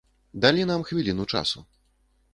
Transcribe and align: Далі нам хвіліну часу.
Далі 0.45 0.65
нам 0.71 0.83
хвіліну 0.89 1.25
часу. 1.35 1.65